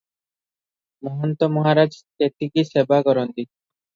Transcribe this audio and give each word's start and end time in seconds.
ମହନ୍ତ 1.07 1.49
ମହାରାଜ 1.57 1.99
ତେତିକି 1.99 2.65
ସେବା 2.73 3.01
କରନ୍ତି। 3.11 3.45